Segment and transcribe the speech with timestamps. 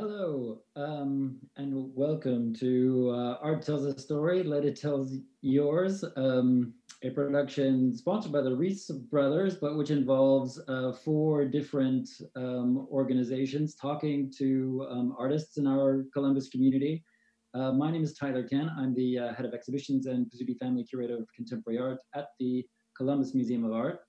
[0.00, 5.06] Hello, um, and welcome to uh, Art Tells a Story, Let It Tell
[5.42, 6.72] Yours, um,
[7.02, 13.74] a production sponsored by the Reese Brothers, but which involves uh, four different um, organizations
[13.74, 17.04] talking to um, artists in our Columbus community.
[17.52, 18.70] Uh, my name is Tyler Cann.
[18.78, 22.64] I'm the uh, head of exhibitions and Pizzuti Family Curator of Contemporary Art at the
[22.96, 24.00] Columbus Museum of Art.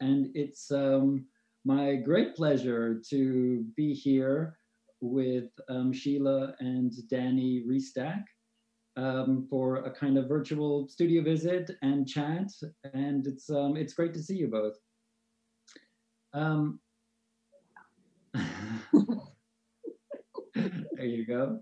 [0.00, 1.26] And it's um,
[1.64, 4.56] my great pleasure to be here
[5.02, 8.24] with um, Sheilah and Danny Restack
[8.96, 12.48] um, for a kind of virtual studio visit and chat.
[12.94, 14.76] And it's um, it's great to see you both.
[16.32, 16.78] Um,
[20.54, 21.60] there you go.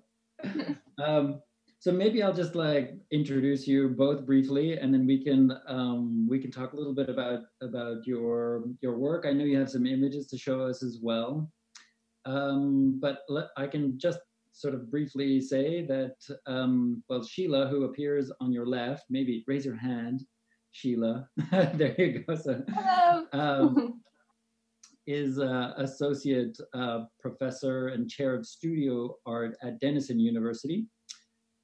[1.03, 1.41] Um,
[1.81, 6.39] so maybe I'll just like introduce you both briefly, and then we can um, we
[6.39, 9.25] can talk a little bit about about your your work.
[9.27, 11.51] I know you have some images to show us as well.
[12.27, 13.21] Um, but
[13.57, 14.21] I can just
[14.53, 19.65] sort of briefly say that, um, well, Sheilah, who appears on your left, maybe raise
[19.65, 20.25] your hand,
[20.75, 21.27] Sheilah.
[21.51, 22.35] there you go.
[22.35, 23.27] So, Hello.
[23.33, 24.01] Um,
[25.07, 30.87] is uh, associate uh, professor and chair of studio art at Denison University.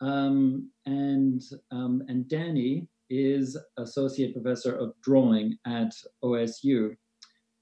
[0.00, 5.92] Um, and, um, and Danny is associate professor of drawing at
[6.24, 6.96] OSU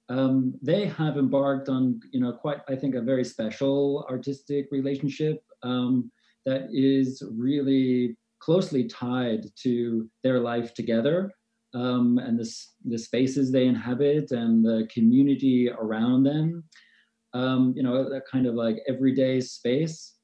[0.08, 5.42] um, they have embarked on, you know, quite, I think, a very special artistic relationship
[5.62, 6.10] um,
[6.44, 11.32] that is really closely tied to their life together
[11.75, 16.64] um, and the, the spaces they inhabit and the community around them.
[17.32, 20.15] Um, you know, that kind of like everyday space.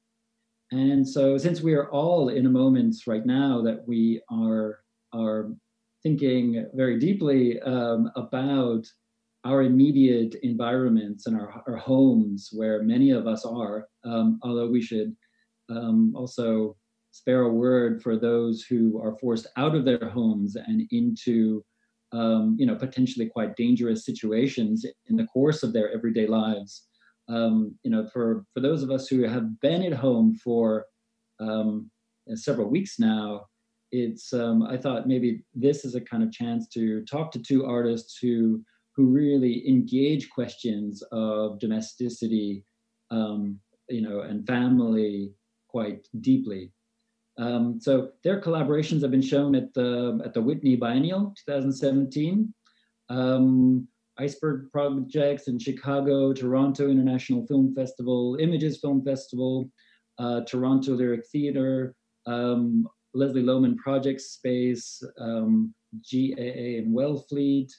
[0.71, 4.79] And so, since we are all in a moment right now that we are
[5.13, 5.51] are
[6.03, 8.85] thinking very deeply um, about
[9.43, 14.81] our immediate environments and our, our homes where many of us are, um, although we
[14.81, 15.15] should
[15.69, 16.75] um, also
[17.11, 21.63] spare a word for those who are forced out of their homes and into
[22.13, 26.87] um, you know potentially quite dangerous situations in the course of their everyday lives.
[27.29, 30.85] Um, you know for for those of us who have been at home for
[31.39, 31.89] um,
[32.35, 33.45] several weeks now
[33.91, 37.65] it's um, i thought maybe this is a kind of chance to talk to two
[37.65, 38.63] artists who
[38.95, 42.65] who really engage questions of domesticity,
[43.09, 43.59] um,
[43.89, 45.31] you know, and family
[45.67, 46.71] quite deeply.
[47.37, 52.53] Um, so their collaborations have been shown at the at the Whitney Biennial 2017,
[53.09, 53.87] um,
[54.17, 59.71] Iceberg Projects in Chicago, Toronto International Film Festival, Images Film Festival,
[60.19, 61.95] uh, Toronto Lyric Theater,
[62.27, 65.73] um, Leslie Lohman Project Space, um,
[66.11, 67.71] GAA in Wellfleet,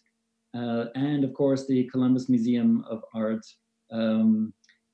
[0.55, 3.45] uh, and of course the Columbus Museum of Art.
[3.91, 4.53] Um,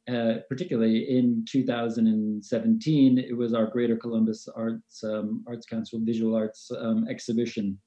[0.08, 6.70] uh, particularly in 2017, it was our Greater Columbus Arts um, Arts Council Visual Arts
[6.78, 7.78] um, exhibition,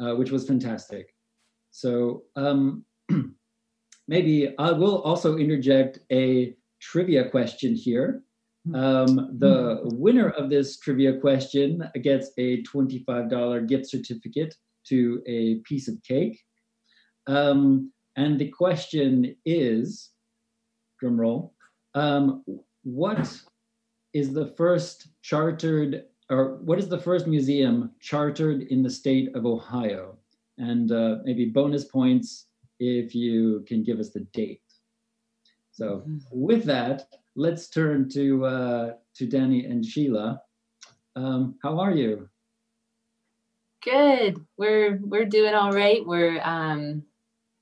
[0.00, 1.14] uh, which was fantastic.
[1.70, 2.86] So um,
[4.08, 8.22] maybe I will also interject a trivia question here.
[8.74, 14.54] Um, the winner of this trivia question gets a $25 gift certificate
[14.88, 16.42] to a piece of cake.
[17.28, 20.10] Um, and the question is,
[20.98, 21.54] drum roll,
[21.94, 22.42] um,
[22.82, 23.32] what
[24.14, 29.46] is the first chartered, or what is the first museum chartered in the state of
[29.46, 30.16] Ohio?
[30.56, 32.46] And uh, maybe bonus points
[32.80, 34.62] if you can give us the date.
[35.70, 36.18] So mm-hmm.
[36.32, 40.40] with that, let's turn to uh, to Danny and Sheilah.
[41.14, 42.28] Um, how are you?
[43.84, 44.44] Good.
[44.56, 46.04] We're we're doing all right.
[46.04, 47.04] We're um,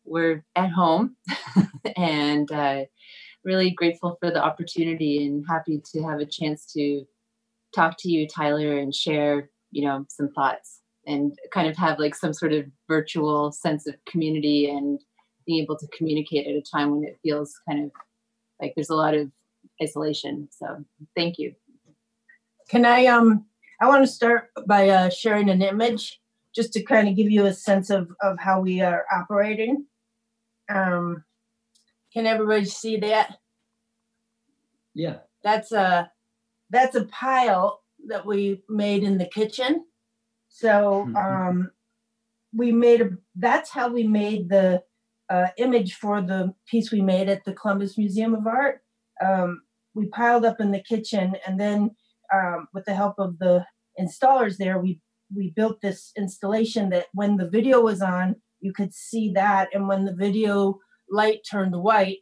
[0.06, 1.16] we're at home
[1.96, 2.84] and uh,
[3.44, 7.04] really grateful for the opportunity and happy to have a chance to
[7.74, 12.14] talk to you, Tyler, and share, you know, some thoughts and kind of have like
[12.14, 15.00] some sort of virtual sense of community and
[15.46, 17.90] being able to communicate at a time when it feels kind of
[18.60, 19.30] like there's a lot of
[19.82, 20.48] isolation.
[20.50, 21.54] So thank you.
[22.68, 23.46] Can I um
[23.80, 26.20] I want to start by uh, sharing an image
[26.54, 29.84] just to kind of give you a sense of of how we are operating.
[30.68, 31.24] Um,
[32.12, 33.38] can everybody see that?
[34.94, 35.18] Yeah.
[35.42, 36.10] That's a
[36.70, 39.84] that's a pile that we made in the kitchen.
[40.48, 41.16] So mm-hmm.
[41.16, 41.70] um,
[42.54, 43.10] we made a.
[43.34, 44.82] That's how we made the
[45.28, 48.80] uh, image for the piece we made at the Columbus Museum of Art.
[49.24, 49.62] Um,
[49.94, 51.94] we piled up in the kitchen, and then
[52.32, 53.66] um, with the help of the
[54.00, 55.00] installers there, we
[55.34, 58.36] we built this installation that when the video was on,
[58.66, 59.68] you could see that.
[59.72, 62.18] And when the video light turned white,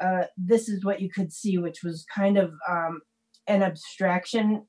[0.00, 3.00] uh, this is what you could see, which was kind of um,
[3.46, 4.66] an abstraction.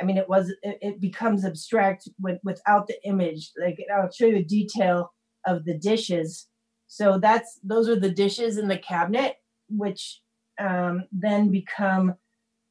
[0.00, 3.50] I mean, it was it, it becomes abstract with, without the image.
[3.58, 5.10] Like I'll show you a detail
[5.46, 6.48] of the dishes.
[6.86, 9.36] So that's those are the dishes in the cabinet,
[9.70, 10.20] which
[10.60, 12.14] um, then become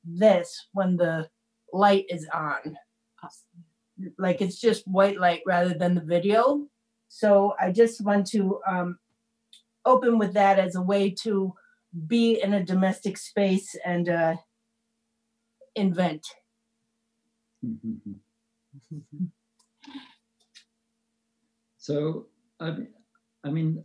[0.05, 1.29] this when the
[1.73, 2.77] light is on.
[4.19, 6.67] Like it's just white light rather than the video.
[7.07, 8.99] So I just want to um,
[9.85, 11.53] open with that as a way to
[12.07, 14.35] be in a domestic space and uh,
[15.75, 16.27] invent.
[21.77, 22.27] so,
[22.59, 22.75] I,
[23.43, 23.83] I mean,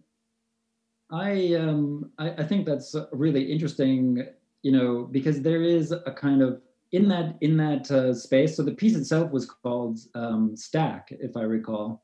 [1.10, 4.26] I, um, I, I think that's really interesting,
[4.62, 6.60] you know, because there is a kind of
[6.92, 8.56] in that in that uh, space.
[8.56, 12.02] So the piece itself was called um, Stack, if I recall.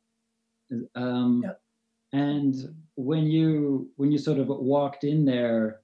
[0.94, 1.60] Um, yep.
[2.12, 2.54] And
[2.94, 5.80] when you when you sort of walked in there,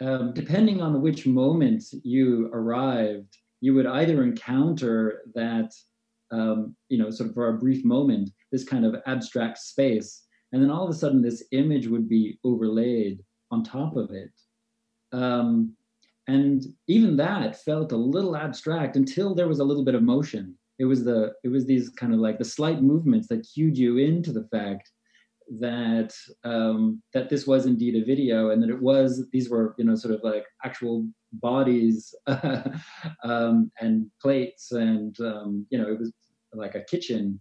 [0.00, 5.72] um, depending on which moment you arrived, you would either encounter that,
[6.32, 10.62] um, you know, sort of for a brief moment, this kind of abstract space, and
[10.62, 14.32] then all of a sudden this image would be overlaid on top of it.
[15.12, 15.74] Um,
[16.26, 20.57] and even that felt a little abstract until there was a little bit of motion.
[20.78, 23.98] It was the it was these kind of like the slight movements that cued you
[23.98, 24.90] into the fact
[25.60, 26.14] that
[26.44, 29.94] um, that this was indeed a video and that it was these were you know
[29.94, 32.14] sort of like actual bodies
[33.24, 36.12] um, and plates and um, you know it was
[36.52, 37.40] like a kitchen.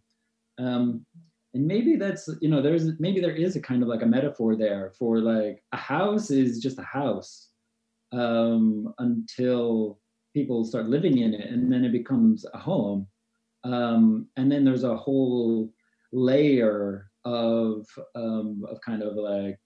[0.59, 1.05] Um,
[1.53, 4.55] and maybe that's you know there's maybe there is a kind of like a metaphor
[4.55, 7.49] there for like a house is just a house
[8.11, 9.99] um, until
[10.33, 13.07] people start living in it and then it becomes a home
[13.63, 15.71] um, and then there's a whole
[16.11, 19.59] layer of um, of kind of like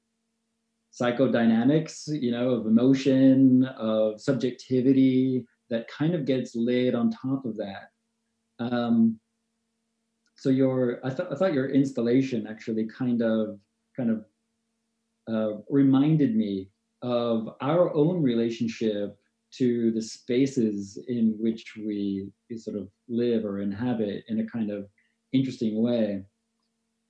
[0.92, 7.56] psychodynamics, you know, of emotion, of subjectivity that kind of gets laid on top of
[7.58, 7.90] that.
[8.60, 9.20] Um,
[10.36, 13.60] so your, I thought, I thought your installation actually kind of,
[13.96, 14.26] kind of
[15.34, 16.70] uh, reminded me
[17.02, 19.18] of our own relationship
[19.57, 24.71] to the spaces in which we, we sort of live or inhabit in a kind
[24.71, 24.88] of
[25.33, 26.24] interesting way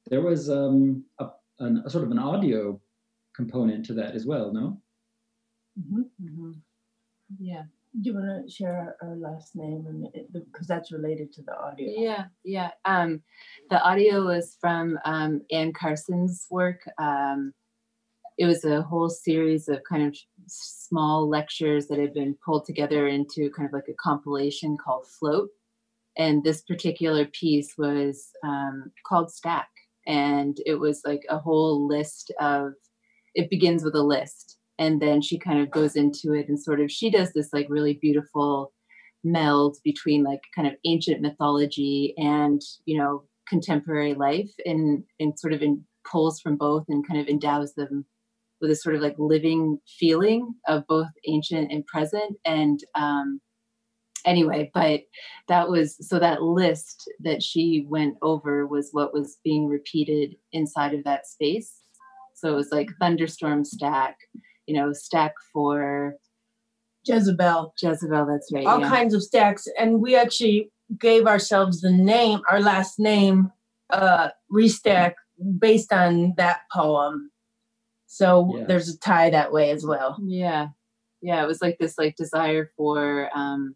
[0.10, 1.28] there was um, a,
[1.60, 2.80] an, a, sort of an audio
[3.36, 4.82] component to that as well, no?
[5.80, 6.02] Mm-hmm.
[6.24, 6.52] Mm-hmm.
[7.40, 7.64] Yeah.
[8.02, 11.90] Do you want to share our, last name because that's related to the audio?
[11.98, 12.72] Yeah, yeah.
[12.86, 13.22] Um,
[13.70, 16.82] the audio was from um, Anne Carson's work.
[16.98, 17.54] Um,
[18.38, 20.18] it was a whole series of kind of
[20.48, 25.50] small lectures that had been pulled together into kind of like a compilation called Float.
[26.18, 29.70] And this particular piece was um, called Stack
[30.08, 32.74] and it was like a whole list of
[33.36, 36.82] it begins with a list and then she kind of goes into it and sort
[36.82, 38.74] of she does this like really beautiful
[39.24, 45.54] meld between like kind of ancient mythology and you know contemporary life and and sort
[45.54, 48.06] of in pulls from both and kind of endows them
[48.62, 53.42] with a sort of like living feeling of both ancient and present and um
[54.26, 55.02] anyway, but
[55.48, 60.94] that was so that list that she went over was what was being repeated inside
[60.94, 61.80] of that space.
[62.36, 64.18] So it was like thunderstorm stack,
[64.66, 66.16] you know, stack for
[67.06, 67.74] Jezebel.
[67.82, 68.66] Jezebel, that's right.
[68.66, 68.90] All yeah.
[68.90, 69.68] kinds of stacks.
[69.78, 73.52] And we actually gave ourselves the name, our last name,
[73.90, 75.14] uh, Restack,
[75.60, 77.31] based on that poem.
[78.14, 78.66] So yeah.
[78.66, 80.18] there's a tie that way as well.
[80.22, 80.68] Yeah.
[81.22, 81.42] Yeah.
[81.42, 83.74] It was like this like desire for um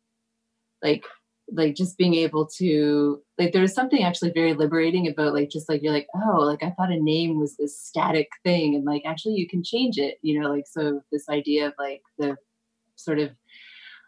[0.83, 1.05] like
[1.53, 5.69] like just being able to like there was something actually very liberating about like just
[5.69, 9.03] like you're like oh like i thought a name was this static thing and like
[9.05, 12.35] actually you can change it you know like so this idea of like the
[12.95, 13.29] sort of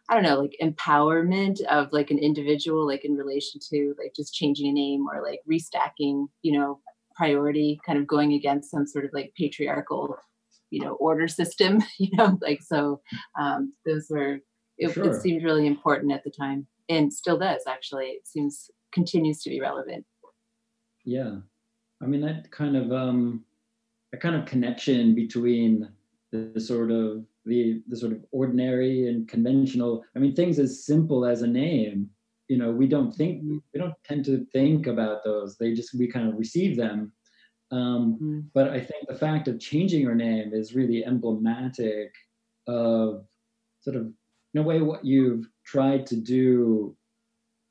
[0.10, 4.34] i don't know like empowerment of like an individual like in relation to like just
[4.34, 6.80] changing a name or like restacking you know
[7.18, 10.16] priority kind of going against some sort of like patriarchal
[10.70, 13.02] you know order system you know like so
[13.40, 14.40] um those were
[14.78, 15.12] it, sure.
[15.12, 18.06] it seemed really important at the time and still does actually.
[18.06, 20.06] It seems continues to be relevant.
[21.06, 21.38] Yeah.
[22.02, 23.44] I mean that kind of um
[24.14, 25.90] a kind of connection between
[26.32, 30.86] the, the, sort of the the sort of ordinary and conventional i mean things as
[30.86, 32.10] simple as a name
[32.48, 33.58] you know we don't think mm-hmm.
[33.74, 37.12] we don't tend to think about those they just we kind of receive them
[37.72, 38.40] um, mm-hmm.
[38.54, 42.14] but i think the fact of changing your name is really emblematic
[42.68, 43.26] of
[43.82, 44.12] sort of
[44.54, 46.96] in a way what you've tried to do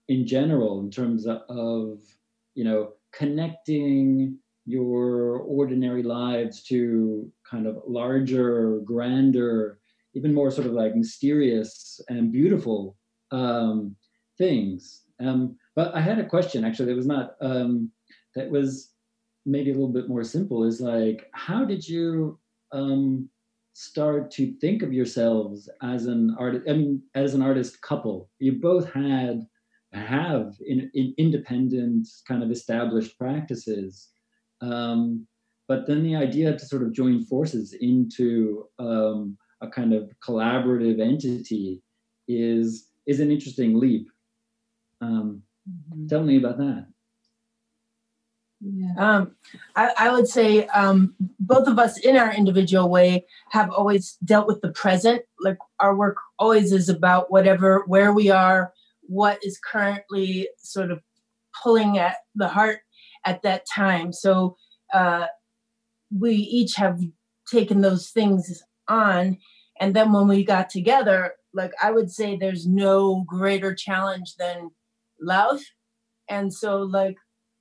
[0.08, 2.00] in general in terms of
[2.54, 9.78] you know connecting your ordinary lives to kind of larger grander
[10.14, 12.96] even more sort of like mysterious and beautiful
[13.32, 13.94] um,
[14.38, 15.02] things.
[15.20, 17.90] Um, but I had a question actually that was not um,
[18.34, 18.90] that was
[19.44, 20.64] maybe a little bit more simple.
[20.64, 22.38] Is like, how did you
[22.72, 23.28] um,
[23.72, 26.64] start to think of yourselves as an artist?
[26.68, 29.46] I mean, as an artist couple, you both had
[29.92, 34.08] have in, in independent kind of established practices.
[34.60, 35.26] Um,
[35.68, 41.00] but then the idea to sort of join forces into um, a kind of collaborative
[41.00, 41.82] entity
[42.28, 44.08] is is an interesting leap.
[45.00, 46.06] Um, mm-hmm.
[46.06, 46.86] Tell me about that.
[48.60, 48.94] Yeah.
[48.96, 49.36] Um,
[49.74, 54.46] I, I, would say um, both of us, in our individual way, have always dealt
[54.46, 55.22] with the present.
[55.40, 58.72] Like our work always is about whatever, where we are,
[59.02, 61.02] what is currently sort of
[61.62, 62.80] pulling at the heart
[63.26, 64.12] at that time.
[64.12, 64.56] So
[64.92, 65.26] uh,
[66.16, 67.00] we each have
[67.50, 69.38] taken those things on.
[69.80, 74.70] And then when we got together, like I would say there's no greater challenge than
[75.20, 75.60] love.
[76.28, 77.16] And so, like,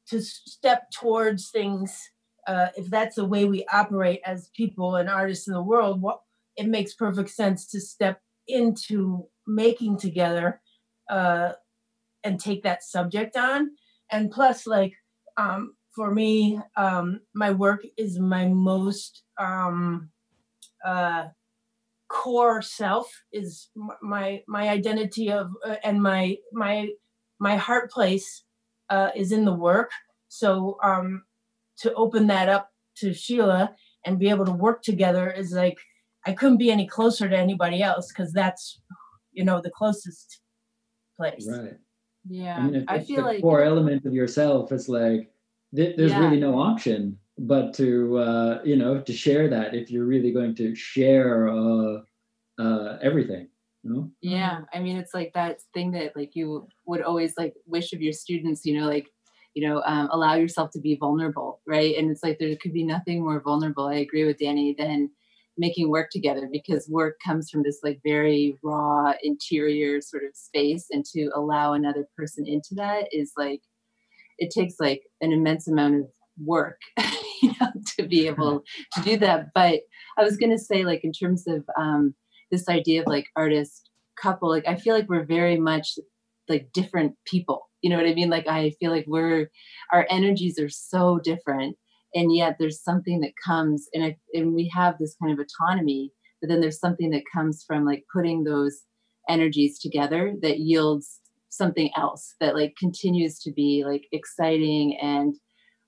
[0.09, 1.99] to step towards things,
[2.47, 6.21] uh, if that's the way we operate as people and artists in the world, what
[6.55, 10.61] it makes perfect sense to step into making together
[11.09, 11.53] uh,
[12.23, 13.71] and take that subject on.
[14.11, 14.93] And plus, like,
[15.37, 20.09] um, for me, um, my work is my most um,
[20.85, 21.27] uh,
[22.07, 23.69] core self is
[24.01, 26.89] my my identity of uh, and my my
[27.39, 28.43] my heart place
[28.89, 29.91] uh, is in the work.
[30.27, 31.23] So um,
[31.79, 33.73] to open that up to Sheilah
[34.05, 35.77] and be able to work together is like
[36.25, 38.81] I couldn't be any closer to anybody else because that's
[39.31, 40.41] you know the closest
[41.17, 41.47] place.
[41.49, 41.77] Right.
[42.27, 42.57] Yeah.
[42.57, 45.31] I, mean, if I feel the like core element of yourself is like
[45.75, 46.19] th- there's yeah.
[46.19, 50.55] really no option but to uh, you know to share that if you're really going
[50.55, 52.01] to share uh,
[52.59, 53.47] uh, everything
[53.85, 54.11] you know?
[54.21, 58.01] yeah i mean it's like that thing that like you would always like wish of
[58.01, 59.07] your students you know like
[59.53, 61.95] you know um, allow yourself to be vulnerable right?
[61.97, 65.09] And it's like there could be nothing more vulnerable i agree with danny than
[65.57, 70.87] making work together because work comes from this like very raw interior sort of space
[70.91, 73.61] and to allow another person into that is like
[74.37, 76.07] it takes like an immense amount of
[76.43, 76.81] work
[77.41, 78.63] you know to be able
[78.93, 79.47] to do that.
[79.53, 79.81] But
[80.17, 82.15] i was going to say like in terms of um
[82.51, 83.89] this idea of like artist
[84.21, 85.99] couple like i feel like we're very much
[86.47, 88.29] like different people you know what i mean?
[88.29, 89.49] Like i feel like we're
[89.91, 91.77] our energies are so different
[92.13, 96.11] and yet there's something that comes and I, and we have this kind of autonomy
[96.41, 98.83] but then there's something that comes from like putting those
[99.29, 105.35] energies together that yields something else that like continues to be like exciting and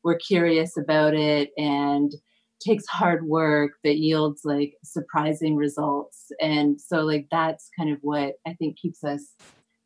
[0.04, 2.14] we're curious about it and
[2.60, 6.32] takes hard work that yields like surprising results.
[6.42, 9.34] And so like that's kind of what i think keeps us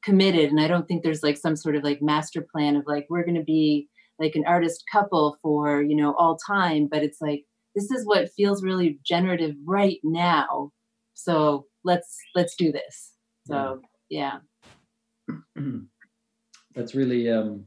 [0.04, 0.50] committed.
[0.50, 3.26] And i don't think there's like some sort of like master plan of like we're
[3.26, 3.88] going to be
[4.20, 6.88] like an artist couple for you know all time.
[6.90, 10.72] But it's like this is what feels really generative right now.
[11.14, 13.14] So let's let's do this.
[13.48, 14.40] So yeah.
[16.76, 17.66] That's really um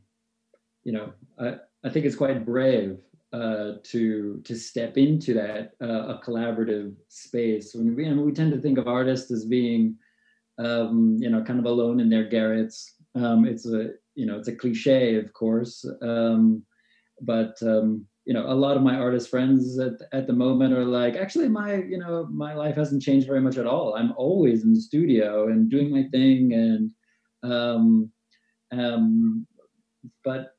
[0.85, 2.99] you know i i think it's quite brave
[3.35, 7.75] uh, to to step into that uh, a collaborative space.
[7.75, 9.97] When we, we tend to think of artists as being,
[10.59, 12.95] um, you know, kind of alone in their garrets.
[13.17, 16.63] Um, it's a you know it's a cliche, of course, um,
[17.23, 20.85] but um, you know a lot of my artist friends at, at the moment are
[20.85, 23.97] like, actually, my you know my life hasn't changed very much at all.
[23.97, 26.91] I'm always in the studio and doing my thing, and
[27.43, 28.13] um,
[28.71, 29.45] um,
[30.23, 30.55] but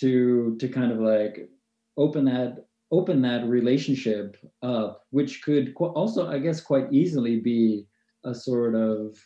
[0.00, 1.48] to to kind of like
[1.96, 7.86] open that open that relationship up, which could also, I guess, quite easily be
[8.24, 9.16] a sort of,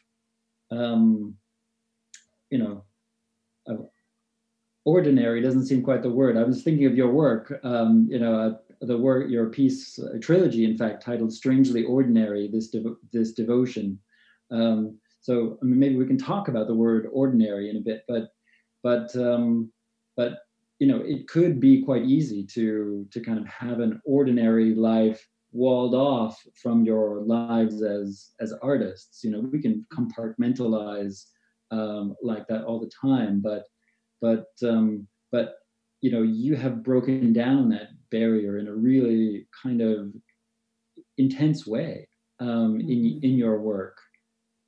[0.70, 1.34] um,
[2.50, 2.84] you know,
[4.88, 6.36] ordinary doesn't seem quite the word.
[6.36, 10.18] I was thinking of your work, um, you know, uh, the work, your piece, a
[10.18, 13.98] trilogy, in fact, titled "Strangely Ordinary." This devo- this devotion.
[14.50, 18.04] Um, so, I mean, maybe we can talk about the word "ordinary" in a bit,
[18.08, 18.30] but
[18.82, 19.70] but um,
[20.16, 20.38] but
[20.78, 25.26] you know it could be quite easy to to kind of have an ordinary life
[25.52, 31.26] walled off from your lives as as artists you know we can compartmentalize
[31.70, 33.64] um, like that all the time but
[34.20, 35.56] but um, but
[36.00, 40.12] you know you have broken down that barrier in a really kind of
[41.16, 42.08] intense way
[42.40, 43.24] um, in mm-hmm.
[43.24, 43.98] in your work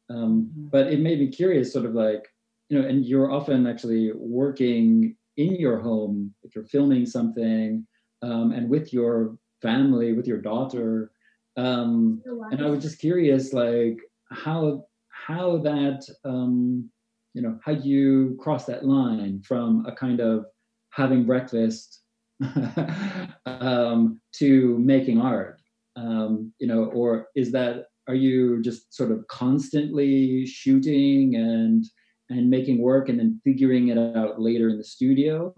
[0.09, 0.69] um, mm-hmm.
[0.69, 2.27] but it made me curious sort of like
[2.69, 7.87] you know and you're often actually working in your home, if you're filming something,
[8.23, 11.13] um, and with your family, with your daughter,
[11.57, 13.99] um, and I was just curious, like
[14.31, 16.91] how how that um,
[17.35, 20.47] you know how you cross that line from a kind of
[20.91, 22.03] having breakfast
[23.47, 25.61] um, to making art,
[25.97, 31.85] um, you know, or is that are you just sort of constantly shooting and
[32.31, 35.55] and making work and then figuring it out later in the studio?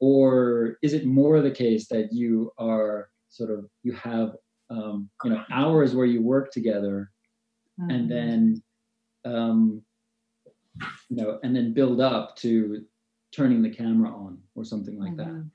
[0.00, 4.34] Or is it more the case that you are sort of you have
[4.70, 7.10] um, you know hours where you work together
[7.80, 7.90] mm-hmm.
[7.90, 8.62] and then
[9.24, 9.82] um,
[11.08, 12.84] you know and then build up to
[13.34, 15.40] turning the camera on or something like mm-hmm.
[15.40, 15.50] that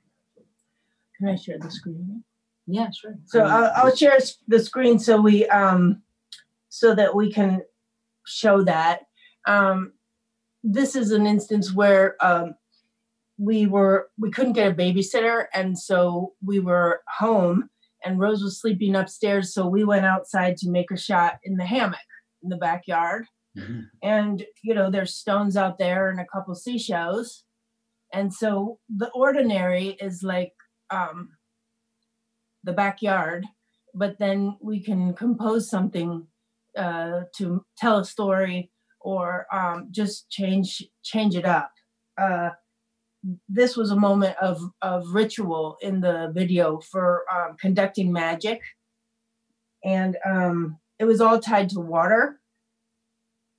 [1.16, 2.22] can i share the screen?
[2.66, 3.16] Yeah sure.
[3.24, 6.02] So I'll, I'll share the screen so we um
[6.68, 7.62] so that we can
[8.26, 9.06] show that.
[9.46, 9.92] Um
[10.62, 12.54] this is an instance where um
[13.38, 17.70] we were we couldn't get a babysitter and so we were home
[18.04, 21.64] and Rose was sleeping upstairs so we went outside to make a shot in the
[21.64, 21.98] hammock
[22.42, 23.80] in the backyard mm-hmm.
[24.02, 27.44] and you know there's stones out there and a couple seashells
[28.12, 30.52] and so the ordinary is like
[30.90, 31.30] um
[32.64, 33.46] the backyard
[33.94, 36.26] but then we can compose something
[36.76, 38.70] uh to tell a story
[39.12, 40.68] or um just change
[41.02, 41.70] change it up
[42.20, 42.50] uh
[43.48, 48.60] this was a moment of of ritual in the video for um, conducting magic,
[49.84, 52.40] and um, it was all tied to water.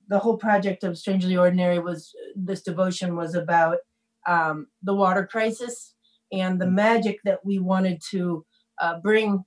[0.08, 3.78] The whole project of Strangely Ordinary was this devotion was about
[4.26, 5.94] um, the water crisis
[6.32, 8.44] and the magic that we wanted to
[8.80, 9.44] uh, bring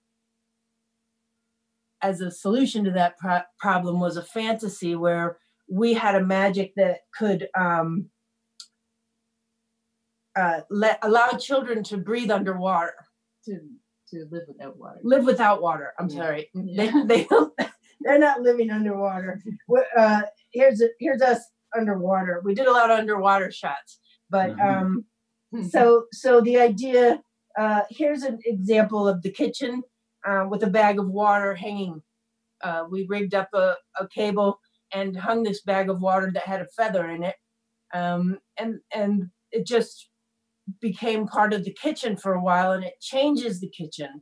[2.01, 5.37] as a solution to that pro- problem was a fantasy where
[5.73, 8.05] we had a magic that could um,
[10.35, 12.93] uh, let allow children to breathe underwater.
[13.45, 13.59] To
[14.11, 14.99] to live without water.
[15.03, 15.93] Live without water.
[15.97, 16.15] I'm yeah.
[16.15, 16.49] sorry.
[16.53, 17.03] Yeah.
[17.05, 17.27] They they
[18.01, 19.41] they're not living underwater.
[19.97, 21.39] Uh, here's here's us
[21.75, 22.41] underwater.
[22.45, 25.55] We did a lot of underwater shots, but mm-hmm.
[25.55, 27.21] um, so so the idea.
[27.57, 29.83] Uh, here's an example of the kitchen
[30.27, 32.01] uh, with a bag of water hanging.
[32.63, 34.59] Uh, we rigged up a, a cable
[34.93, 37.35] and hung this bag of water that had a feather in it,
[37.93, 40.09] um, and and it just
[40.81, 44.21] became part of the kitchen for a while and it changes the kitchen.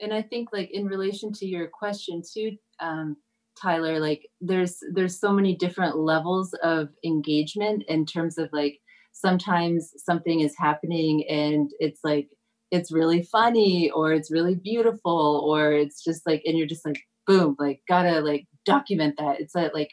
[0.00, 3.16] And i think like in relation to your question too um,
[3.60, 8.80] tyler like there's there's so many different levels of engagement in terms of like
[9.12, 12.28] sometimes something is happening and it's like
[12.72, 17.00] it's really funny or it's really beautiful or it's just like and you're just like
[17.26, 19.40] boom like gotta like document that.
[19.40, 19.90] It's a like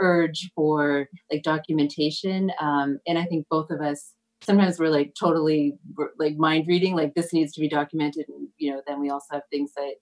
[0.00, 5.74] urge for like documentation um and i think both of us sometimes we're like totally
[6.18, 9.26] like mind reading like this needs to be documented and you know then we also
[9.30, 9.94] have things that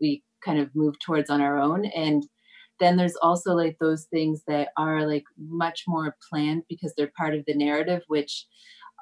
[0.00, 2.24] we kind of move towards on our own and
[2.78, 7.34] then there's also like those things that are like much more planned because they're part
[7.34, 8.46] of the narrative which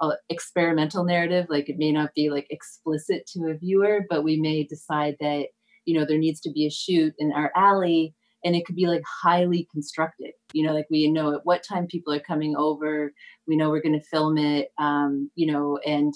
[0.01, 4.39] uh, experimental narrative like it may not be like explicit to a viewer but we
[4.39, 5.49] may decide that
[5.87, 8.87] you know there needs to be a shoot in our alley and it could be
[8.87, 13.13] like highly constructed you know like we know at what time people are coming over
[13.47, 16.15] we know we're going to film it um, you know and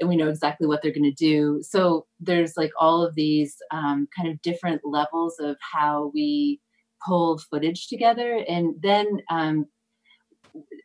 [0.00, 1.60] and we know exactly what they're going to do.
[1.62, 6.60] So there's like all of these um, kind of different levels of how we
[7.06, 9.66] pull footage together and then um,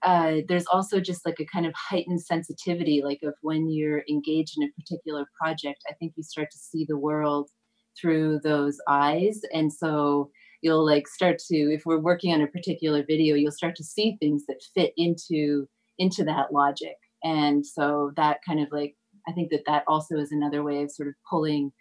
[0.04, 4.56] uh, there's also just like a kind of heightened sensitivity like of when you're engaged
[4.58, 7.50] in a particular project i think you start to see the world
[8.00, 10.30] through those eyes and so
[10.62, 14.18] you'll like start to if we're working on a particular video you'll start to see
[14.20, 15.68] things that fit into
[16.00, 16.96] into that logic.
[17.24, 18.96] And so that kind of like
[19.28, 21.72] i think that that also is another way of sort of pulling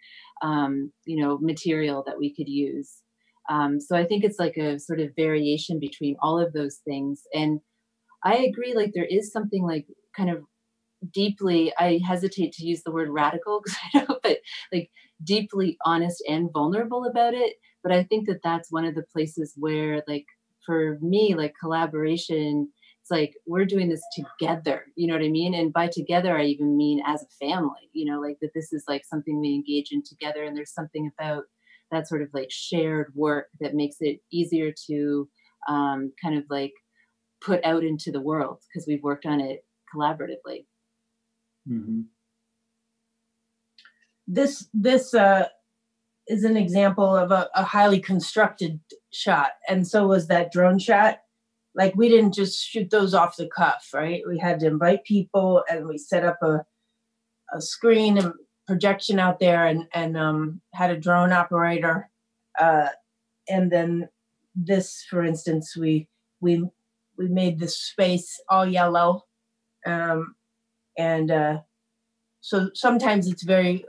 [0.41, 2.97] um, you know material that we could use.
[3.49, 7.23] Um, so i think it's like a sort of variation between all of those things.
[7.33, 7.61] And
[8.23, 10.43] i agree like there is something like kind of
[11.13, 14.39] deeply i hesitate to use the word radical because i know but
[14.73, 14.91] like
[15.23, 19.53] deeply honest and vulnerable about it but i think that that's one of the places
[19.57, 20.25] where like
[20.65, 22.69] for me like collaboration
[23.01, 26.43] it's like we're doing this together you know what i mean and by together i
[26.43, 29.91] even mean as a family you know like that this is like something we engage
[29.91, 31.43] in together and there's something about
[31.91, 35.27] that sort of like shared work that makes it easier to
[35.67, 36.73] um, kind of like
[37.41, 40.65] put out into the world because we've worked on it collaboratively
[41.67, 42.01] mm-hmm.
[44.29, 45.47] This this uh
[46.27, 48.79] is an example of a, a highly constructed
[49.11, 51.19] shot, and so was that drone shot.
[51.75, 54.21] Like we didn't just shoot those off the cuff, right?
[54.27, 56.63] We had to invite people, and we set up a
[57.51, 58.33] a screen and
[58.67, 62.09] projection out there and and um, had a drone operator,
[62.59, 62.89] uh,
[63.49, 64.09] and then
[64.55, 66.07] this, for instance, we
[66.39, 66.63] we
[67.17, 69.25] we made this space all yellow,
[69.87, 70.35] um,
[70.97, 71.59] and uh,
[72.41, 73.85] so sometimes it's very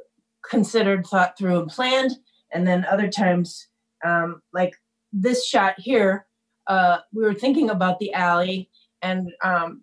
[0.48, 2.12] considered, thought through, and planned,
[2.53, 3.68] and then other times,
[4.05, 4.74] um, like
[5.12, 6.26] this shot here,
[6.66, 8.70] uh, we were thinking about the alley,
[9.03, 9.83] and um,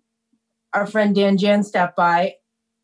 [0.72, 2.34] our friend Dan Jan stopped by,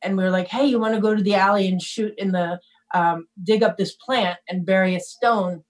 [0.03, 2.33] and we were like, "Hey, you want to go to the alley and shoot in
[2.33, 2.61] the
[2.93, 5.65] um, dig up this plant and bury a stone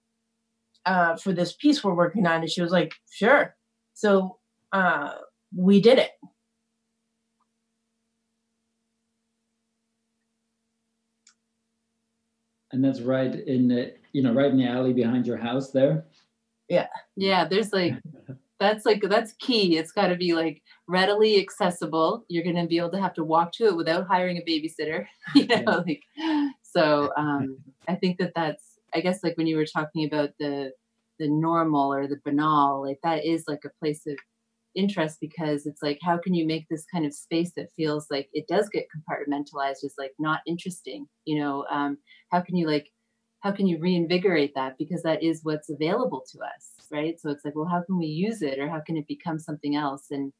[0.85, 3.55] uh, for this piece we're working on?" And she was like, "Sure."
[3.93, 4.39] So
[4.71, 5.13] uh,
[5.55, 6.11] we did it.
[12.75, 16.05] And that's right in the, you know, right in the alley behind your house there.
[16.67, 16.87] Yeah.
[17.15, 17.93] Yeah, there's like
[18.59, 19.77] that's like that's key.
[19.77, 22.25] It's got to be like readily accessible.
[22.27, 25.05] You're going to be able to have to walk to it without hiring a babysitter.
[25.35, 25.75] you know, yeah.
[25.77, 26.01] like
[26.63, 27.11] so.
[27.17, 27.57] Um,
[27.87, 28.79] I think that that's.
[28.93, 30.71] I guess like when you were talking about the
[31.17, 34.17] the normal or the banal, like that is like a place of
[34.75, 38.29] interest because it's like how can you make this kind of space that feels like
[38.33, 41.97] it does get compartmentalized is like not interesting you know um,
[42.31, 42.87] how can you like
[43.41, 44.73] how can you reinvigorate that?
[44.79, 47.19] Because that is what's available to us right?
[47.19, 49.75] So it's like well how can we use it or how can it become something
[49.75, 50.07] else?
[50.11, 50.33] And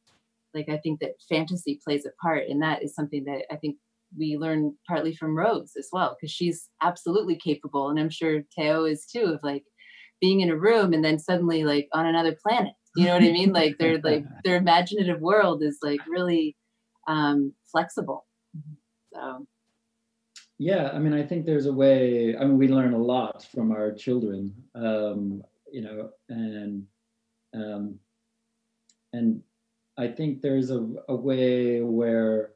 [0.56, 3.76] like i think that fantasy plays a part and that is something that i think
[4.18, 8.86] we learn partly from rose as well because she's absolutely capable and i'm sure teo
[8.86, 9.64] is too of like
[10.22, 13.32] being in a room and then suddenly like on another planet you know what I
[13.32, 13.52] mean?
[13.52, 16.56] Like their like their imaginative world is like really
[17.08, 18.26] um, flexible.
[19.14, 19.46] So
[20.58, 22.36] yeah, I mean, I think there's a way.
[22.38, 26.86] I mean, we learn a lot from our children, um, you know, and
[27.54, 28.00] um,
[29.12, 29.42] and
[29.98, 32.52] I think there's a, a way where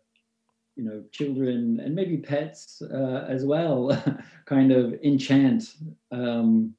[0.75, 3.91] you know children and maybe pets uh, as well
[4.45, 5.75] kind of enchant
[6.11, 6.73] um,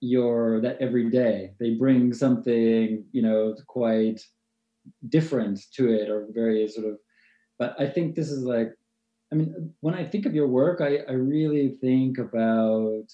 [0.00, 1.52] your that every day.
[1.60, 4.20] They bring something you know quite
[5.08, 6.98] different to it or very sort of
[7.58, 8.68] but i think this is like
[9.32, 13.04] i mean when i think of your work i, I really think about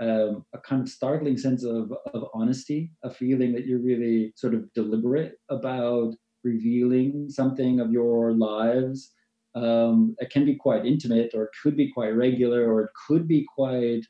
[0.00, 4.54] um, a kind of startling sense of, of honesty a feeling that you're really sort
[4.54, 9.12] of deliberate about revealing something of your lives.
[9.54, 13.28] Um, it can be quite intimate or it could be quite regular or it could
[13.28, 14.00] be quite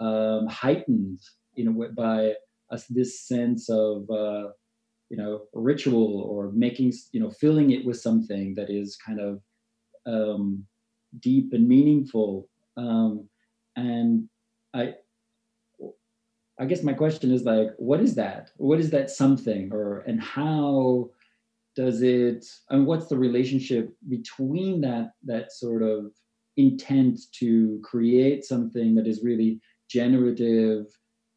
[0.00, 1.20] um, heightened,
[1.54, 2.34] you know, by
[2.70, 4.48] us this sense of uh,
[5.10, 9.40] you know ritual or making you know filling it with something that is kind of
[10.06, 10.64] um,
[11.18, 12.48] deep and meaningful.
[12.76, 13.28] Um,
[13.76, 14.28] and
[14.74, 14.94] I,
[16.58, 18.50] I guess my question is like, what is that?
[18.56, 21.10] What is that something, or and how
[21.76, 22.46] does it?
[22.70, 26.12] And what's the relationship between that that sort of
[26.56, 29.60] intent to create something that is really
[29.90, 30.86] generative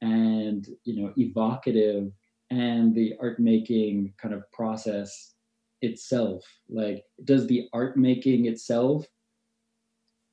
[0.01, 2.11] and you know evocative
[2.51, 5.33] and the art making kind of process
[5.81, 6.45] itself.
[6.69, 9.05] Like does the art making itself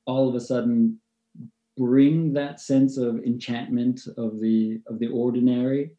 [0.05, 0.99] all of a sudden
[1.77, 5.91] bring that sense of enchantment of the of the ordinary?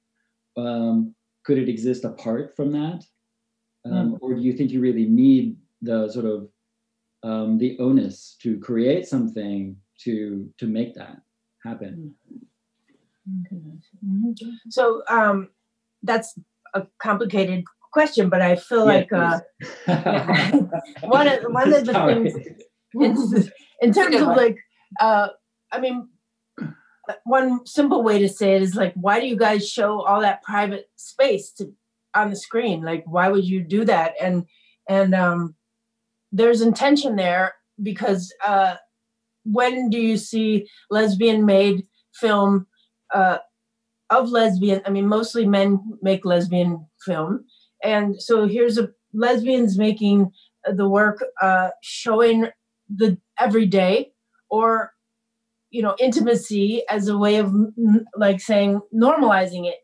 [0.57, 3.05] Um, could it exist apart from that?
[3.85, 4.19] Um, mm.
[4.21, 6.49] or do you think you really need the sort of
[7.25, 11.19] um, the onus to create something to to make that
[11.64, 12.14] happen.
[13.29, 14.53] Mm-hmm.
[14.70, 15.51] So um,
[16.03, 16.38] that's
[16.75, 19.40] a complicated question, but I feel yeah, like uh,
[21.03, 22.35] one of one of the things
[22.94, 24.59] in, in terms of like,
[25.01, 25.29] uh,
[25.70, 26.09] I mean,
[27.25, 30.42] one simple way to say it is like, why do you guys show all that
[30.42, 31.72] private space to
[32.14, 32.83] on the screen?
[32.83, 34.14] Like, why would you do that?
[34.20, 34.46] And
[34.88, 35.55] and um,
[36.33, 38.77] there's intention there because uh,
[39.44, 42.66] when do you see lesbian made film
[43.14, 43.38] uh,
[44.11, 44.83] of lesbian?
[44.87, 47.44] I mean, mostly men make lesbian film,
[47.83, 50.33] and so here's a lesbians making
[50.64, 52.48] the work uh, showing
[52.94, 54.12] the everyday
[54.50, 54.92] or
[55.70, 57.52] you know intimacy as a way of
[58.16, 59.78] like saying normalizing it.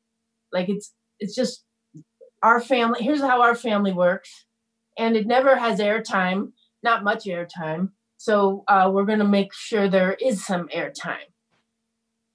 [0.53, 1.65] Like it's it's just
[2.43, 4.45] our family here's how our family works.
[4.97, 9.89] And it never has airtime not much airtime so uh, we're going to make sure
[9.89, 11.31] there is some airtime.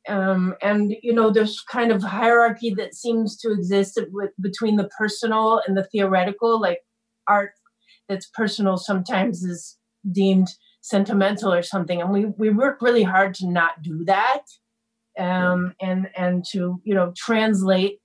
[0.08, 4.90] Um, and you know, there's kind of hierarchy that seems to exist with, between the
[4.98, 6.60] personal and the theoretical.
[6.60, 6.80] Like
[7.28, 7.52] art
[8.10, 9.78] that's personal sometimes is
[10.12, 10.50] deemed
[10.82, 14.44] sentimental or something, and we we work really hard to not do that,
[15.18, 18.00] um, and and to you know translate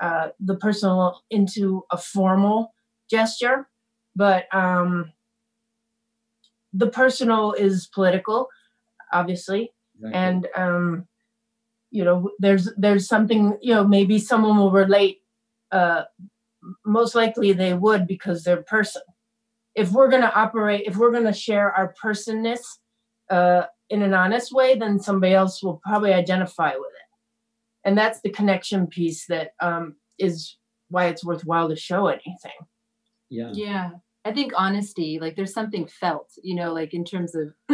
[0.00, 2.72] uh, the personal into a formal
[3.08, 3.68] gesture.
[4.14, 5.12] But um,
[6.72, 8.48] the personal is political.
[9.12, 10.18] obviously, Exactly.
[10.18, 11.08] and um,
[11.90, 15.22] you know, there's there's something you know maybe someone will relate.
[15.72, 16.04] Uh,
[16.84, 19.02] most likely they would because they're person.
[19.74, 22.80] If we're going to operate, if we're going to share our personness
[23.30, 27.08] uh, in an honest way, then somebody else will probably identify with it.
[27.84, 30.56] And that's the connection piece that um, is
[30.88, 32.58] why it's worthwhile to show anything.
[33.30, 33.52] yeah.
[33.54, 33.90] Yeah.
[34.24, 37.54] I think honesty, like there's something felt, you know, like in terms of,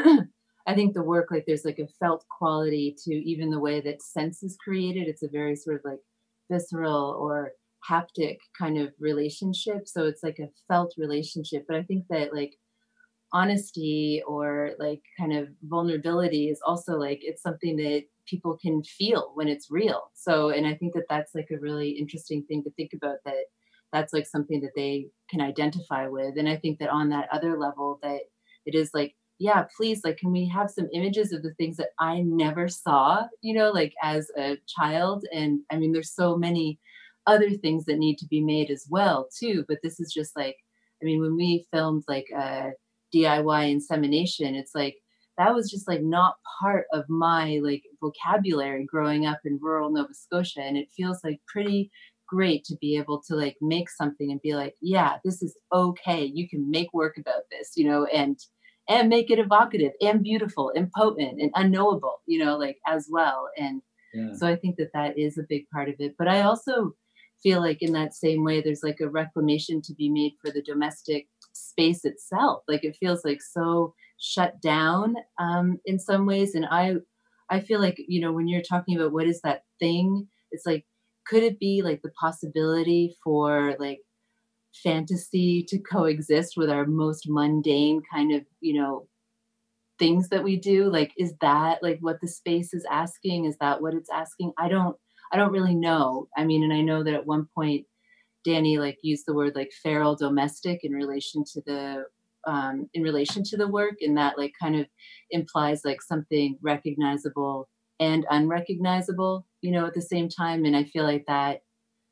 [0.66, 4.02] I think the work, like there's like a felt quality to even the way that
[4.02, 5.08] sense is created.
[5.08, 6.00] It's a very sort of like
[6.50, 7.52] visceral or
[7.88, 9.88] haptic kind of relationship.
[9.88, 11.64] So it's like a felt relationship.
[11.66, 12.54] But I think that like
[13.32, 19.32] honesty or like kind of vulnerability is also like it's something that people can feel
[19.34, 20.10] when it's real.
[20.14, 23.44] So, and I think that that's like a really interesting thing to think about that
[23.92, 26.36] that's like something that they can identify with.
[26.36, 28.20] And I think that on that other level, that
[28.64, 31.90] it is like, yeah, please, like, can we have some images of the things that
[32.00, 35.24] I never saw, you know, like as a child?
[35.32, 36.78] And I mean, there's so many
[37.26, 39.64] other things that need to be made as well, too.
[39.68, 40.56] But this is just like,
[41.02, 42.72] I mean, when we filmed like uh, a
[43.14, 44.96] DIY insemination, it's like,
[45.38, 50.14] that was just like not part of my like vocabulary growing up in rural Nova
[50.14, 50.60] Scotia.
[50.60, 51.90] And it feels like pretty
[52.28, 56.24] great to be able to like make something and be like, yeah, this is okay.
[56.24, 58.38] You can make work about this, you know, and
[58.88, 63.48] and make it evocative and beautiful and potent and unknowable, you know, like as well.
[63.56, 63.82] And
[64.14, 64.34] yeah.
[64.34, 66.14] so I think that that is a big part of it.
[66.16, 66.94] But I also
[67.42, 70.62] feel like in that same way, there's like a reclamation to be made for the
[70.62, 72.62] domestic space itself.
[72.68, 76.54] Like it feels like so shut down um, in some ways.
[76.54, 76.96] And I,
[77.50, 80.84] I feel like you know when you're talking about what is that thing, it's like
[81.26, 84.00] could it be like the possibility for like
[84.82, 89.06] fantasy to coexist with our most mundane kind of you know
[89.98, 90.90] things that we do?
[90.90, 93.46] Like is that like what the space is asking?
[93.46, 94.52] Is that what it's asking?
[94.58, 94.96] I don't
[95.32, 96.28] i don't really know.
[96.36, 97.86] I mean and i know that at one point
[98.44, 102.04] danny like used the word like feral domestic in relation to the
[102.46, 104.86] um, in relation to the work and that like kind of
[105.30, 107.68] implies like something recognizable
[108.00, 111.62] and unrecognizable you know at the same time and i feel like that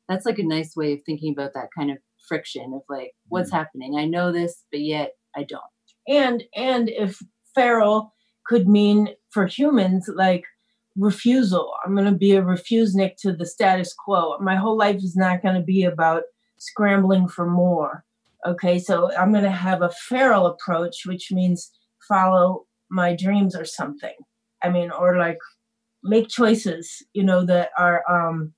[0.09, 3.51] that's like a nice way of thinking about that kind of friction of like what's
[3.51, 3.55] Mhm.
[3.57, 5.63] happening i know this but yet i don't
[6.07, 7.21] And and if
[7.55, 8.13] feral
[8.45, 10.43] could mean for humans like
[10.97, 11.73] refusal.
[11.85, 14.37] I'm going to be a refusenik to the status quo.
[14.39, 16.23] My whole life is not going to be about
[16.57, 18.05] scrambling for more.
[18.45, 21.71] Okay, so I'm going to have a feral approach, which means
[22.07, 24.15] follow my dreams or something.
[24.63, 25.39] I mean, or like
[26.05, 28.53] make choices, you know, that are um,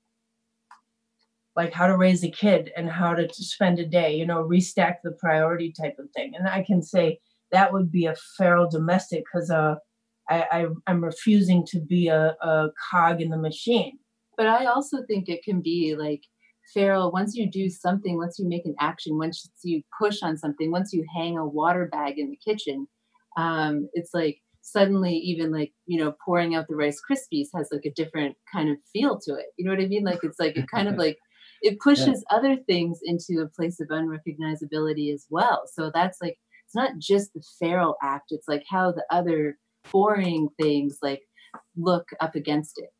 [1.56, 4.96] like how to raise a kid and how to spend a day, you know, restack
[5.02, 6.32] the priority type of thing.
[6.38, 7.18] And I can say
[7.50, 9.76] that would be a feral domestic because uh,
[10.28, 13.98] I, I, I'm refusing to be a, a cog in the machine.
[14.36, 16.22] but i also think it can be like
[16.74, 20.70] feral once you do something once you make an action once you push on something
[20.70, 22.86] once you hang a water bag in the kitchen
[23.36, 27.84] um, it's like suddenly even like you know pouring out the rice krispies has like
[27.84, 30.04] a different kind of feel to it you know what i mean?
[30.04, 31.18] Like it's like it kind of like
[31.62, 35.64] it pushes other things into a place of unrecognizability as well.
[35.72, 39.58] So that's like it's not just the feral act it's like how the other
[39.90, 41.22] boring things like
[41.76, 42.90] look up against it.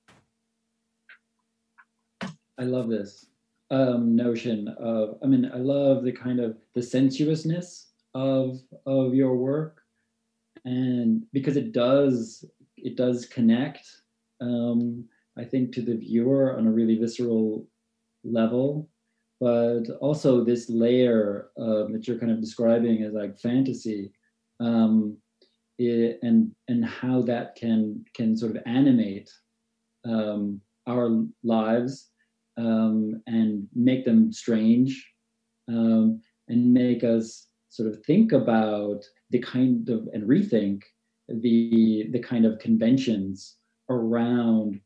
[2.58, 3.26] I love this
[3.70, 5.18] um, notion of.
[5.22, 9.77] I mean, I love the kind of the sensuousness of of your work,
[10.64, 12.44] and because it does
[12.76, 13.86] it does connect.
[14.40, 15.04] Um,
[15.36, 17.66] I think to the viewer on a really visceral
[18.24, 18.88] level,
[19.40, 24.12] but also this layer uh, that you're kind of describing as like fantasy,
[24.60, 25.16] um,
[25.78, 29.30] it, and and how that can can sort of animate
[30.04, 32.10] um, our lives
[32.56, 35.08] um, and make them strange
[35.68, 40.82] um, and make us sort of think about the kind of and rethink
[41.28, 43.56] the the kind of conventions
[43.90, 44.80] around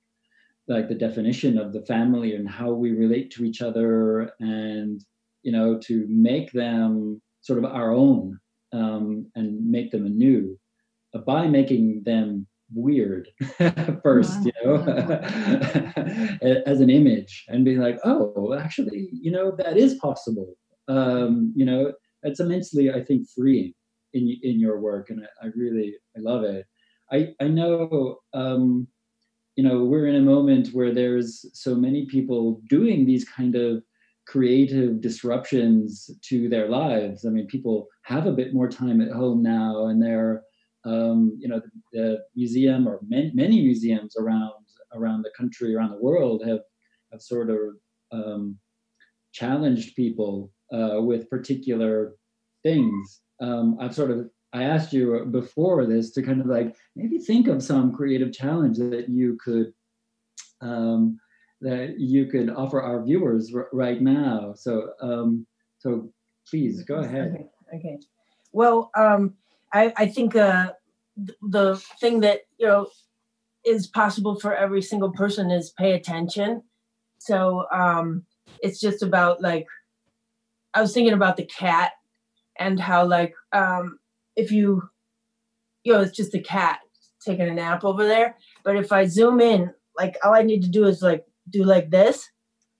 [0.68, 5.04] like the definition of the family and how we relate to each other and
[5.42, 8.38] you know to make them sort of our own
[8.72, 10.58] um, and make them anew
[11.14, 13.28] uh, by making them weird
[14.02, 14.76] first you know
[16.66, 20.56] as an image and being like oh actually you know that is possible.
[20.88, 21.92] Um, you know
[22.22, 23.72] it's immensely i think freeing
[24.14, 26.66] in in your work and i, I really i love it.
[27.10, 28.86] I i know um,
[29.56, 33.82] you know we're in a moment where there's so many people doing these kind of
[34.26, 37.26] creative disruptions to their lives.
[37.26, 40.42] I mean people have a bit more time at home now and they're
[40.84, 44.52] um, you know the, the museum or many, many museums around
[44.94, 46.60] around the country, around the world have
[47.12, 47.58] have sort of
[48.10, 48.58] um,
[49.32, 52.14] challenged people uh, with particular
[52.62, 53.20] things.
[53.40, 57.48] Um, I've sort of I asked you before this to kind of like maybe think
[57.48, 59.72] of some creative challenge that you could
[60.60, 61.18] um,
[61.60, 64.54] that you could offer our viewers r- right now.
[64.54, 65.46] So um,
[65.78, 66.12] so
[66.48, 67.34] please go ahead.
[67.34, 67.78] Okay.
[67.78, 67.98] okay.
[68.52, 69.34] Well, um,
[69.72, 70.72] I, I think uh,
[71.16, 72.88] th- the thing that you know
[73.64, 76.62] is possible for every single person is pay attention.
[77.18, 78.26] So um,
[78.60, 79.66] it's just about like
[80.74, 81.92] I was thinking about the cat
[82.58, 83.98] and how like um,
[84.36, 84.82] if you
[85.84, 86.80] you know it's just a cat
[87.24, 90.68] taking a nap over there, but if I zoom in, like all I need to
[90.68, 92.30] do is like do like this,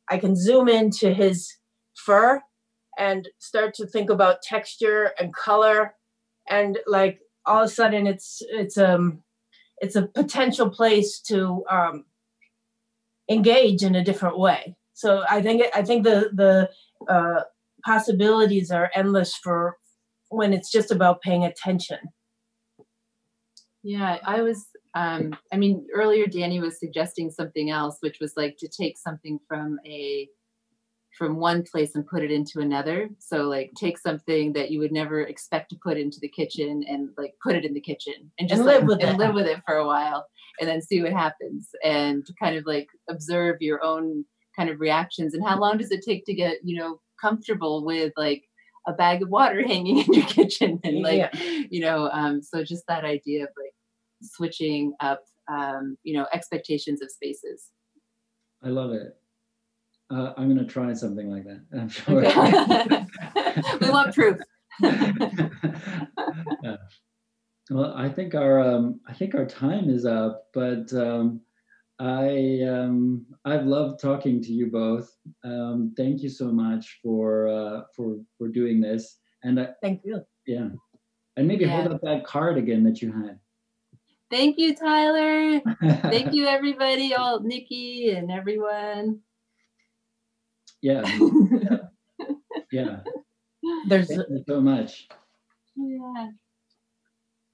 [0.08, 1.56] I can zoom into his
[1.94, 2.42] fur
[2.98, 5.94] and start to think about texture and color.
[6.48, 9.22] And like all of a sudden it's it's um
[9.78, 12.04] it's a potential place to um
[13.30, 14.76] engage in a different way.
[14.94, 16.70] So i think i think the the
[17.12, 17.42] uh
[17.84, 19.76] possibilities are endless for
[20.30, 21.98] when it's just about paying attention
[23.82, 24.66] Yeah, I was.
[24.94, 29.38] Um, I mean, earlier Danny was suggesting something else, which was like to take something
[29.48, 30.28] from a
[31.18, 33.10] from one place and put it into another.
[33.18, 37.10] So like take something that you would never expect to put into the kitchen and
[37.18, 39.18] like put it in the kitchen and just And like, live with and it.
[39.18, 40.26] live with it for a while
[40.58, 44.24] and then see what happens and kind of like observe your own
[44.56, 48.12] kind of reactions and how long does it take to get you know comfortable with
[48.16, 48.42] like
[48.88, 51.30] a bag of water hanging in your kitchen and like Yeah.
[51.70, 53.74] you know um so just that idea of like
[54.22, 57.68] switching up um you know expectations of spaces
[58.64, 59.16] I love it.
[60.08, 61.64] Uh, I'm gonna try something like that.
[61.76, 62.20] I'm sure.
[63.80, 64.38] we want proof
[66.62, 66.76] Yeah.
[67.70, 71.40] Well, I think our um, I think our time is up, but um,
[71.98, 75.14] I um, I've loved talking to you both.
[75.44, 80.22] Um, thank you so much for uh, for for doing this, and uh, thank you.
[80.46, 80.68] yeah,
[81.36, 83.38] and maybe hold up that card again that you had.
[84.30, 85.60] thank you tyler.
[86.02, 89.20] Thank you everybody all nikki and everyone.
[90.80, 91.02] Yeah,
[92.72, 93.00] yeah.
[93.86, 95.08] there's Thank you so much.
[95.76, 96.28] yeah.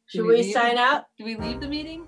[0.06, 2.06] Should we we sign out do we leave the meeting